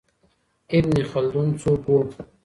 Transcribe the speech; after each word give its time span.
ابن 0.77 0.97
خلدون 1.11 1.47
څوک 1.61 1.83
و؟ 1.93 1.97